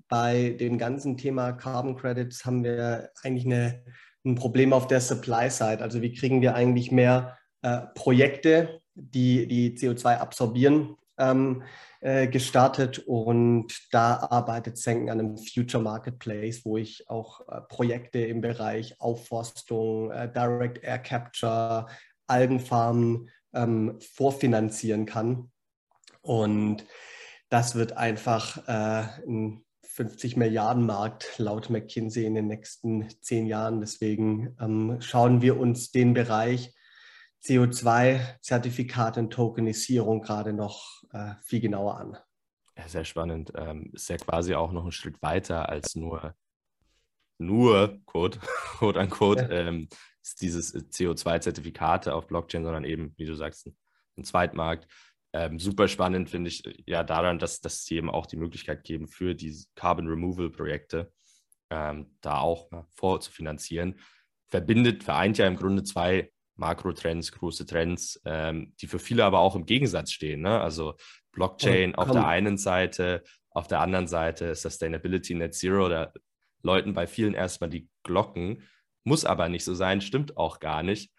bei 0.08 0.56
dem 0.60 0.78
ganzen 0.78 1.18
Thema 1.18 1.52
Carbon 1.52 1.96
Credits 1.96 2.46
haben 2.46 2.64
wir 2.64 3.10
eigentlich 3.24 3.46
eine, 3.46 3.84
ein 4.26 4.36
Problem 4.36 4.74
auf 4.74 4.88
der 4.88 5.02
Supply-Side. 5.02 5.82
Also 5.82 6.02
wie 6.02 6.14
kriegen 6.14 6.42
wir 6.42 6.56
eigentlich 6.56 6.92
mehr 6.92 7.38
äh, 7.64 7.82
Projekte, 7.96 8.82
die 8.94 9.48
die 9.48 9.78
CO2 9.78 10.18
absorbieren, 10.18 10.96
ähm, 11.18 11.64
äh, 12.00 12.28
gestartet 12.28 13.00
und 13.00 13.74
da 13.92 14.28
arbeitet 14.30 14.78
Senken 14.78 15.10
an 15.10 15.20
einem 15.20 15.38
Future 15.38 15.82
Marketplace, 15.82 16.64
wo 16.64 16.78
ich 16.78 17.10
auch 17.10 17.48
äh, 17.48 17.62
Projekte 17.62 18.20
im 18.20 18.42
Bereich 18.42 19.00
Aufforstung, 19.02 20.12
äh, 20.12 20.32
Direct 20.32 20.84
Air 20.84 21.00
Capture, 21.00 21.88
Algenfarmen 22.28 23.30
ähm, 23.54 23.98
vorfinanzieren 24.00 25.06
kann. 25.06 25.52
Und 26.22 26.86
das 27.50 27.76
wird 27.76 27.94
einfach 27.94 28.68
äh, 28.68 29.08
ein 29.28 29.64
50 29.98 30.38
Milliarden 30.38 30.86
Markt 30.86 31.40
laut 31.40 31.72
McKinsey 31.72 32.26
in 32.26 32.36
den 32.36 32.48
nächsten 32.48 33.10
zehn 33.22 33.48
Jahren. 33.48 33.80
Deswegen 33.80 34.56
ähm, 34.62 34.98
schauen 35.00 35.42
wir 35.42 35.58
uns 35.60 35.92
den 35.92 36.14
Bereich 36.14 36.76
CO2-Zertifikate 37.44 39.20
und 39.20 39.32
Tokenisierung 39.32 40.22
gerade 40.22 40.54
noch 40.54 41.04
äh, 41.12 41.36
viel 41.42 41.62
genauer 41.62 41.98
an. 42.00 42.18
Sehr 42.88 43.06
spannend. 43.06 43.52
Ähm, 43.56 43.92
ist 43.94 44.10
ja 44.10 44.18
quasi 44.18 44.54
auch 44.54 44.72
noch 44.72 44.86
ein 44.86 44.92
Schritt 44.92 45.22
weiter 45.22 45.70
als 45.70 45.96
nur, 45.96 46.36
nur 47.40 48.00
Code, 48.06 48.40
quote 48.78 49.00
unquote, 49.00 49.42
ja. 49.44 49.50
ähm, 49.50 49.90
ist 50.22 50.42
dieses 50.42 50.76
CO2-Zertifikate 50.76 52.14
auf 52.14 52.28
Blockchain, 52.28 52.64
sondern 52.64 52.84
eben, 52.84 53.14
wie 53.18 53.26
du 53.26 53.36
sagst, 53.36 53.70
ein 54.18 54.24
Zweitmarkt. 54.24 54.88
Ähm, 55.34 55.60
super 55.60 55.88
spannend 55.88 56.30
finde 56.30 56.50
ich 56.50 56.66
äh, 56.66 56.76
ja 56.86 57.04
daran, 57.04 57.40
dass, 57.40 57.62
dass 57.62 57.86
sie 57.86 57.96
eben 57.96 58.10
auch 58.10 58.26
die 58.26 58.38
Möglichkeit 58.38 58.84
geben, 58.84 59.08
für 59.08 59.36
die 59.36 59.56
Carbon 59.76 60.08
Removal 60.08 60.50
Projekte 60.50 61.12
ähm, 61.70 62.16
da 62.22 62.40
auch 62.40 62.72
äh, 62.72 62.84
vorzufinanzieren. 62.96 64.00
Verbindet, 64.48 65.04
vereint 65.04 65.38
ja 65.38 65.48
im 65.48 65.58
Grunde 65.58 65.84
zwei 65.84 66.32
Makrotrends, 66.58 67.32
große 67.32 67.66
Trends, 67.66 68.22
ähm, 68.26 68.74
die 68.82 68.88
für 68.88 69.00
viele 69.00 69.24
aber 69.24 69.40
auch 69.40 69.56
im 69.56 69.66
Gegensatz 69.66 70.12
stehen. 70.12 70.42
Ne? 70.42 70.60
Also 70.60 70.96
Blockchain 71.32 71.94
oh, 71.96 72.02
auf 72.02 72.12
der 72.12 72.28
einen 72.28 72.58
Seite, 72.58 73.24
auf 73.52 73.68
der 73.68 73.80
anderen 73.80 74.08
Seite 74.08 74.54
Sustainability 74.56 75.36
Net 75.36 75.54
Zero. 75.54 75.88
Da 75.88 76.12
läuten 76.64 76.94
bei 76.94 77.08
vielen 77.08 77.34
erstmal 77.34 77.70
die 77.70 77.88
Glocken, 78.04 78.64
muss 79.04 79.24
aber 79.24 79.50
nicht 79.50 79.64
so 79.64 79.74
sein, 79.74 80.02
stimmt 80.02 80.38
auch 80.38 80.60
gar 80.60 80.84
nicht. 80.84 81.12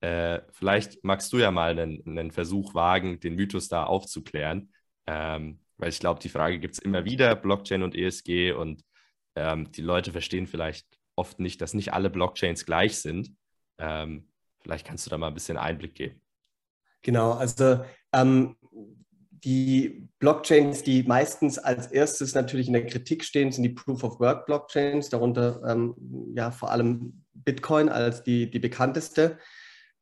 Äh, 0.00 0.40
vielleicht 0.50 1.04
magst 1.04 1.32
du 1.32 1.38
ja 1.38 1.50
mal 1.50 1.78
einen, 1.78 2.02
einen, 2.06 2.30
Versuch 2.30 2.74
wagen, 2.74 3.20
den 3.20 3.36
Mythos 3.36 3.68
da 3.68 3.84
aufzuklären. 3.84 4.72
Ähm, 5.06 5.60
weil 5.76 5.90
ich 5.90 6.00
glaube, 6.00 6.20
die 6.20 6.28
Frage 6.28 6.58
gibt 6.58 6.74
es 6.74 6.78
immer 6.78 7.04
wieder, 7.04 7.34
Blockchain 7.36 7.82
und 7.82 7.94
ESG 7.94 8.52
und 8.52 8.82
ähm, 9.36 9.70
die 9.72 9.82
Leute 9.82 10.12
verstehen 10.12 10.46
vielleicht 10.46 10.86
oft 11.16 11.38
nicht, 11.38 11.60
dass 11.60 11.74
nicht 11.74 11.92
alle 11.92 12.10
Blockchains 12.10 12.64
gleich 12.66 12.98
sind. 12.98 13.34
Ähm, 13.78 14.29
vielleicht 14.62 14.86
kannst 14.86 15.06
du 15.06 15.10
da 15.10 15.18
mal 15.18 15.28
ein 15.28 15.34
bisschen 15.34 15.56
Einblick 15.56 15.94
geben. 15.94 16.20
Genau, 17.02 17.32
also 17.32 17.80
ähm, 18.12 18.56
die 19.44 20.08
Blockchains, 20.18 20.82
die 20.82 21.02
meistens 21.02 21.58
als 21.58 21.86
erstes 21.86 22.34
natürlich 22.34 22.66
in 22.66 22.74
der 22.74 22.86
Kritik 22.86 23.24
stehen, 23.24 23.52
sind 23.52 23.62
die 23.62 23.70
Proof-of-Work-Blockchains, 23.70 25.08
darunter 25.08 25.62
ähm, 25.66 25.94
ja 26.34 26.50
vor 26.50 26.70
allem 26.70 27.24
Bitcoin 27.32 27.88
als 27.88 28.22
die, 28.22 28.50
die 28.50 28.58
bekannteste. 28.58 29.38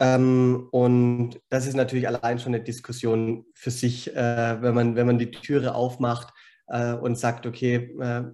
Ähm, 0.00 0.68
und 0.70 1.40
das 1.50 1.66
ist 1.66 1.74
natürlich 1.74 2.08
allein 2.08 2.38
schon 2.38 2.54
eine 2.54 2.64
Diskussion 2.64 3.46
für 3.54 3.70
sich, 3.70 4.14
äh, 4.14 4.62
wenn, 4.62 4.74
man, 4.74 4.96
wenn 4.96 5.06
man 5.06 5.18
die 5.18 5.30
Türe 5.30 5.74
aufmacht 5.74 6.32
äh, 6.68 6.92
und 6.94 7.18
sagt, 7.18 7.46
okay, 7.46 7.96
äh, 8.00 8.24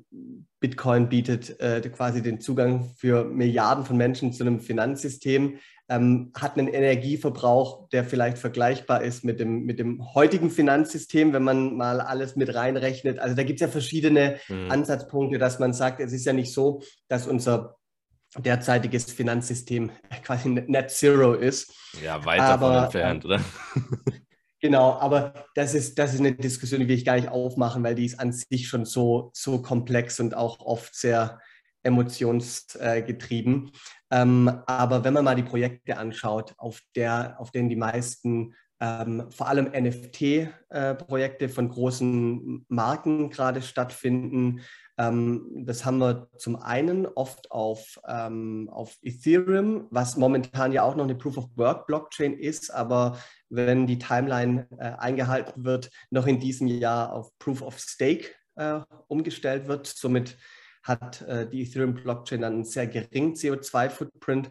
Bitcoin 0.60 1.08
bietet 1.08 1.60
äh, 1.60 1.80
quasi 1.90 2.22
den 2.22 2.40
Zugang 2.40 2.94
für 2.96 3.24
Milliarden 3.24 3.84
von 3.84 3.96
Menschen 3.96 4.32
zu 4.32 4.44
einem 4.44 4.60
Finanzsystem, 4.60 5.58
ähm, 5.88 6.32
hat 6.34 6.58
einen 6.58 6.68
Energieverbrauch, 6.68 7.88
der 7.90 8.04
vielleicht 8.04 8.38
vergleichbar 8.38 9.02
ist 9.02 9.24
mit 9.24 9.38
dem, 9.38 9.64
mit 9.64 9.78
dem 9.78 10.14
heutigen 10.14 10.50
Finanzsystem, 10.50 11.32
wenn 11.32 11.42
man 11.42 11.76
mal 11.76 12.00
alles 12.00 12.36
mit 12.36 12.54
reinrechnet. 12.54 13.18
Also 13.18 13.36
da 13.36 13.42
gibt 13.42 13.60
es 13.60 13.66
ja 13.66 13.68
verschiedene 13.68 14.38
mhm. 14.48 14.70
Ansatzpunkte, 14.70 15.38
dass 15.38 15.58
man 15.58 15.72
sagt, 15.72 16.00
es 16.00 16.12
ist 16.12 16.24
ja 16.24 16.32
nicht 16.32 16.52
so, 16.52 16.82
dass 17.08 17.26
unser 17.26 17.76
derzeitiges 18.38 19.12
Finanzsystem 19.12 19.90
quasi 20.24 20.48
Net 20.48 20.90
Zero 20.90 21.34
ist. 21.34 21.72
Ja, 22.02 22.24
weit 22.24 22.40
davon 22.40 22.72
aber, 22.72 22.84
entfernt, 22.84 23.24
oder? 23.24 23.40
Genau, 24.60 24.92
aber 24.92 25.44
das 25.54 25.74
ist, 25.74 25.98
das 25.98 26.14
ist 26.14 26.20
eine 26.20 26.32
Diskussion, 26.32 26.80
die 26.80 26.88
will 26.88 26.96
ich 26.96 27.04
gar 27.04 27.16
nicht 27.16 27.28
aufmachen, 27.28 27.84
weil 27.84 27.94
die 27.94 28.06
ist 28.06 28.18
an 28.18 28.32
sich 28.32 28.66
schon 28.66 28.86
so, 28.86 29.30
so 29.34 29.60
komplex 29.60 30.20
und 30.20 30.34
auch 30.34 30.58
oft 30.60 30.94
sehr 30.94 31.38
emotionsgetrieben. 31.84 33.70
Ähm, 34.10 34.48
aber 34.66 35.04
wenn 35.04 35.14
man 35.14 35.24
mal 35.24 35.36
die 35.36 35.42
Projekte 35.42 35.96
anschaut, 35.96 36.54
auf, 36.58 36.80
der, 36.96 37.36
auf 37.38 37.50
denen 37.50 37.68
die 37.68 37.76
meisten, 37.76 38.54
ähm, 38.80 39.30
vor 39.30 39.48
allem 39.48 39.66
NFT-Projekte 39.66 41.44
äh, 41.44 41.48
von 41.48 41.68
großen 41.68 42.66
Marken 42.68 43.30
gerade 43.30 43.62
stattfinden, 43.62 44.60
ähm, 44.96 45.64
das 45.66 45.84
haben 45.84 45.98
wir 45.98 46.28
zum 46.38 46.56
einen 46.56 47.06
oft 47.06 47.50
auf, 47.50 48.00
ähm, 48.06 48.68
auf 48.72 48.96
Ethereum, 49.02 49.86
was 49.90 50.16
momentan 50.16 50.72
ja 50.72 50.82
auch 50.82 50.94
noch 50.94 51.04
eine 51.04 51.16
Proof-of-Work-Blockchain 51.16 52.32
ist, 52.34 52.72
aber 52.72 53.18
wenn 53.48 53.86
die 53.86 53.98
Timeline 53.98 54.68
äh, 54.78 54.92
eingehalten 54.98 55.64
wird, 55.64 55.90
noch 56.10 56.26
in 56.26 56.38
diesem 56.38 56.68
Jahr 56.68 57.12
auf 57.12 57.30
Proof-of-Stake 57.38 58.26
äh, 58.56 58.80
umgestellt 59.08 59.66
wird. 59.66 59.86
Somit 59.86 60.36
hat 60.84 61.22
äh, 61.22 61.48
die 61.48 61.62
Ethereum-Blockchain 61.62 62.42
dann 62.42 62.54
einen 62.54 62.64
sehr 62.64 62.86
geringen 62.86 63.34
CO2-Footprint 63.34 64.50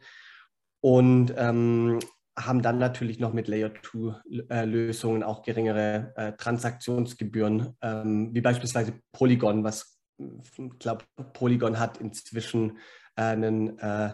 und 0.81 1.33
ähm, 1.37 1.99
haben 2.37 2.61
dann 2.61 2.79
natürlich 2.79 3.19
noch 3.19 3.31
mit 3.31 3.47
Layer-2-Lösungen 3.47 5.21
äh, 5.21 5.25
auch 5.25 5.43
geringere 5.43 6.13
äh, 6.15 6.33
Transaktionsgebühren, 6.33 7.77
ähm, 7.81 8.33
wie 8.33 8.41
beispielsweise 8.41 8.93
Polygon, 9.11 9.63
was 9.63 9.99
ich 10.17 10.79
glaube, 10.79 11.05
Polygon 11.33 11.79
hat 11.79 11.97
inzwischen 11.97 12.77
äh, 13.15 13.21
einen, 13.21 13.77
äh, 13.79 14.13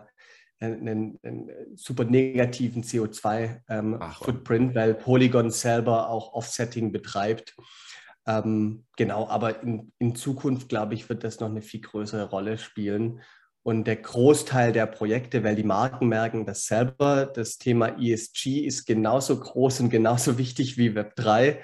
einen, 0.59 1.19
einen, 1.23 1.49
super 1.75 2.03
negativen 2.03 2.83
CO2-Footprint, 2.83 4.69
ähm, 4.69 4.75
weil 4.75 4.93
Polygon 4.95 5.51
selber 5.51 6.09
auch 6.09 6.33
Offsetting 6.33 6.91
betreibt. 6.91 7.55
Ähm, 8.29 8.85
genau, 8.95 9.27
aber 9.27 9.63
in, 9.63 9.91
in 9.97 10.15
Zukunft, 10.15 10.69
glaube 10.69 10.93
ich, 10.93 11.09
wird 11.09 11.23
das 11.23 11.39
noch 11.39 11.49
eine 11.49 11.63
viel 11.63 11.81
größere 11.81 12.29
Rolle 12.29 12.59
spielen. 12.59 13.21
Und 13.63 13.85
der 13.85 13.95
Großteil 13.95 14.71
der 14.71 14.85
Projekte, 14.85 15.43
weil 15.43 15.55
die 15.55 15.63
Marken 15.63 16.07
merken 16.07 16.45
das 16.45 16.65
selber, 16.65 17.25
das 17.25 17.57
Thema 17.57 17.99
ESG 17.99 18.59
ist 18.59 18.85
genauso 18.85 19.39
groß 19.39 19.79
und 19.81 19.89
genauso 19.89 20.37
wichtig 20.37 20.77
wie 20.77 20.91
Web3, 20.91 21.57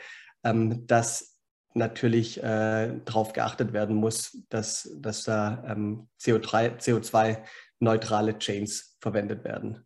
ähm, 0.43 0.87
dass 0.87 1.39
natürlich 1.75 2.41
äh, 2.41 2.99
darauf 3.05 3.33
geachtet 3.33 3.71
werden 3.71 3.95
muss, 3.95 4.35
dass, 4.49 4.89
dass 4.97 5.23
da 5.23 5.63
ähm, 5.67 6.09
CO2-neutrale 6.19 8.39
Chains 8.39 8.97
verwendet 8.99 9.43
werden. 9.43 9.85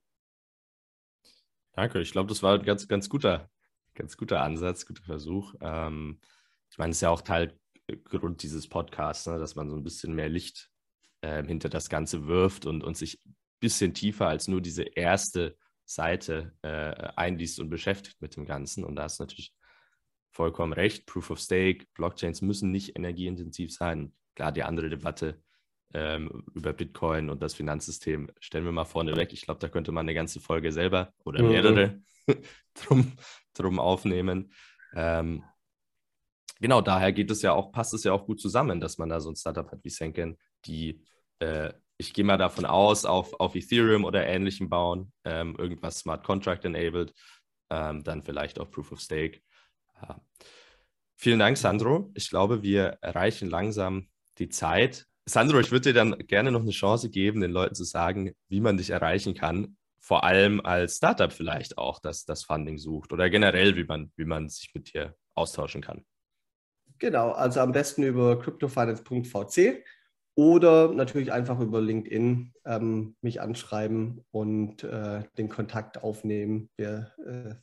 Danke, 1.73 1.99
ich 1.99 2.13
glaube, 2.13 2.29
das 2.29 2.41
war 2.41 2.57
ein 2.57 2.63
ganz, 2.63 2.87
ganz 2.87 3.09
guter, 3.09 3.49
ganz 3.95 4.15
guter 4.15 4.41
Ansatz, 4.41 4.85
guter 4.85 5.03
Versuch. 5.03 5.55
Ähm, 5.61 6.19
meine, 6.79 6.91
es 6.91 6.97
ist 6.97 7.01
ja 7.01 7.09
auch 7.09 7.21
Teil 7.21 7.57
äh, 7.87 7.97
Grund 7.97 8.43
dieses 8.43 8.67
Podcasts, 8.67 9.27
ne, 9.27 9.37
dass 9.37 9.55
man 9.55 9.69
so 9.69 9.75
ein 9.75 9.83
bisschen 9.83 10.13
mehr 10.13 10.29
Licht 10.29 10.69
äh, 11.21 11.43
hinter 11.43 11.69
das 11.69 11.89
Ganze 11.89 12.27
wirft 12.27 12.65
und, 12.65 12.83
und 12.83 12.97
sich 12.97 13.19
ein 13.25 13.35
bisschen 13.59 13.93
tiefer 13.93 14.27
als 14.27 14.47
nur 14.47 14.61
diese 14.61 14.83
erste 14.83 15.57
Seite 15.85 16.53
äh, 16.61 17.09
einliest 17.15 17.59
und 17.59 17.69
beschäftigt 17.69 18.21
mit 18.21 18.35
dem 18.35 18.45
Ganzen. 18.45 18.83
Und 18.83 18.95
da 18.95 19.05
ist 19.05 19.19
natürlich 19.19 19.53
vollkommen 20.31 20.73
recht. 20.73 21.05
Proof 21.05 21.31
of 21.31 21.39
Stake, 21.39 21.85
Blockchains 21.95 22.41
müssen 22.41 22.71
nicht 22.71 22.95
energieintensiv 22.95 23.73
sein. 23.73 24.13
Klar, 24.35 24.51
die 24.51 24.63
andere 24.63 24.89
Debatte 24.89 25.41
ähm, 25.93 26.43
über 26.53 26.73
Bitcoin 26.73 27.29
und 27.29 27.41
das 27.41 27.55
Finanzsystem 27.55 28.31
stellen 28.39 28.65
wir 28.65 28.71
mal 28.71 28.85
vorne 28.85 29.15
weg. 29.15 29.33
Ich 29.33 29.41
glaube, 29.41 29.59
da 29.59 29.67
könnte 29.67 29.91
man 29.91 30.05
eine 30.05 30.13
ganze 30.13 30.39
Folge 30.39 30.71
selber 30.71 31.11
oder 31.25 31.41
mehrere 31.41 32.01
mhm. 32.27 32.35
drum, 32.75 33.13
drum 33.53 33.79
aufnehmen. 33.79 34.53
Ähm, 34.93 35.43
genau, 36.59 36.81
daher 36.81 37.11
geht 37.11 37.31
es 37.31 37.41
ja 37.41 37.53
auch, 37.53 37.71
passt 37.71 37.93
es 37.93 38.03
ja 38.03 38.13
auch 38.13 38.25
gut 38.25 38.39
zusammen, 38.39 38.79
dass 38.79 38.97
man 38.97 39.09
da 39.09 39.19
so 39.19 39.29
ein 39.29 39.35
Startup 39.35 39.69
hat 39.71 39.83
wie 39.83 39.89
Senken, 39.89 40.37
die, 40.65 41.01
äh, 41.39 41.73
ich 41.97 42.13
gehe 42.13 42.25
mal 42.25 42.37
davon 42.37 42.65
aus, 42.65 43.05
auf, 43.05 43.39
auf 43.39 43.55
Ethereum 43.55 44.05
oder 44.05 44.25
ähnlichem 44.25 44.69
bauen, 44.69 45.11
ähm, 45.25 45.55
irgendwas 45.57 45.99
Smart 45.99 46.23
Contract 46.23 46.65
enabled, 46.65 47.13
ähm, 47.69 48.03
dann 48.03 48.23
vielleicht 48.23 48.59
auch 48.59 48.71
Proof 48.71 48.91
of 48.91 48.99
Stake 48.99 49.41
ja. 50.01 50.21
Vielen 51.15 51.39
Dank, 51.39 51.57
Sandro. 51.57 52.11
Ich 52.13 52.29
glaube, 52.29 52.63
wir 52.63 52.97
erreichen 53.01 53.49
langsam 53.49 54.07
die 54.37 54.49
Zeit. 54.49 55.05
Sandro, 55.25 55.59
ich 55.59 55.71
würde 55.71 55.89
dir 55.89 55.93
dann 55.93 56.17
gerne 56.27 56.51
noch 56.51 56.61
eine 56.61 56.71
Chance 56.71 57.09
geben, 57.09 57.41
den 57.41 57.51
Leuten 57.51 57.75
zu 57.75 57.83
sagen, 57.83 58.33
wie 58.47 58.61
man 58.61 58.77
dich 58.77 58.89
erreichen 58.89 59.33
kann. 59.33 59.77
Vor 59.99 60.23
allem 60.23 60.61
als 60.61 60.97
Startup 60.97 61.31
vielleicht 61.31 61.77
auch, 61.77 61.99
das 61.99 62.23
das 62.23 62.43
Funding 62.43 62.77
sucht 62.77 63.11
oder 63.11 63.29
generell, 63.29 63.75
wie 63.75 63.83
man, 63.83 64.11
wie 64.15 64.25
man 64.25 64.47
sich 64.47 64.73
mit 64.73 64.93
dir 64.93 65.15
austauschen 65.35 65.81
kann. 65.81 66.05
Genau, 66.99 67.31
also 67.31 67.61
am 67.61 67.71
besten 67.71 68.03
über 68.03 68.39
cryptofinance.vc 68.39 69.83
oder 70.35 70.93
natürlich 70.93 71.31
einfach 71.31 71.59
über 71.59 71.81
LinkedIn 71.81 72.53
ähm, 72.65 73.15
mich 73.21 73.41
anschreiben 73.41 74.23
und 74.31 74.83
äh, 74.83 75.23
den 75.37 75.49
Kontakt 75.49 76.03
aufnehmen. 76.03 76.69
Wir 76.77 77.11
äh, 77.25 77.55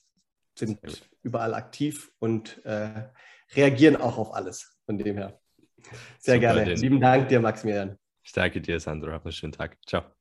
sind 0.58 0.80
überall 1.22 1.54
aktiv 1.54 2.10
und 2.18 2.64
äh, 2.64 3.08
reagieren 3.54 3.96
auch 3.96 4.18
auf 4.18 4.34
alles. 4.34 4.76
Von 4.86 4.98
dem 4.98 5.16
her. 5.16 5.40
Sehr 6.18 6.36
Super, 6.36 6.38
gerne. 6.38 6.64
Den. 6.64 6.78
Lieben 6.78 7.00
Dank 7.00 7.28
dir, 7.28 7.40
Maximilian. 7.40 7.98
Ich 8.22 8.32
danke 8.32 8.60
dir, 8.60 8.80
Sandro. 8.80 9.12
Hab 9.12 9.24
einen 9.24 9.32
schönen 9.32 9.52
Tag. 9.52 9.76
Ciao. 9.86 10.15